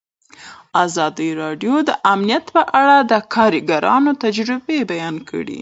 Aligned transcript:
ازادي 0.85 1.29
راډیو 1.41 1.73
د 1.89 1.91
امنیت 2.13 2.45
په 2.55 2.61
اړه 2.81 2.97
د 3.11 3.13
کارګرانو 3.33 4.11
تجربې 4.23 4.79
بیان 4.91 5.15
کړي. 5.29 5.49